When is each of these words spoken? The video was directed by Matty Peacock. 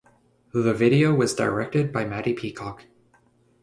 The 0.51 0.73
video 0.73 1.13
was 1.13 1.35
directed 1.35 1.93
by 1.93 2.05
Matty 2.05 2.33
Peacock. 2.33 2.85